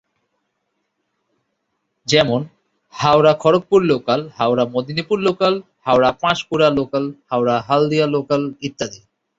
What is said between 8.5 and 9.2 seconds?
ইত্যাদি।